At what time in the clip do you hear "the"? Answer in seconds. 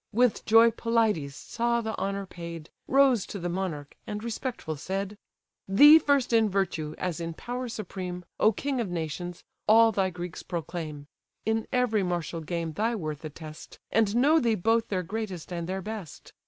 1.79-1.95, 3.37-3.49